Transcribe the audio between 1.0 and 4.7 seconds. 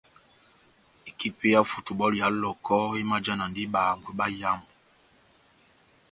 Ekipi yá futubɔlu ya Lɔhɔkɔ emajanadi bahangwi bayamu.